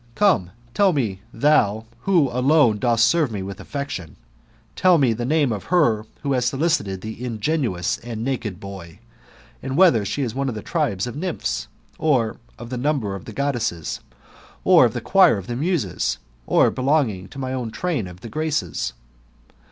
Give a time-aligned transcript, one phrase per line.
[0.15, 4.15] Come, tell me, thou who alone dost serve me with affection,
[4.75, 8.97] tell me the name of her who has solicited the ingenuous and naked boy,
[9.61, 11.67] and whether she is one of the tribes of Nymphs,
[11.99, 13.99] or of the number of the Goddesses,
[14.63, 16.17] or of the choir of the Muses,
[16.51, 18.93] <x belonging to my train of the Graces?'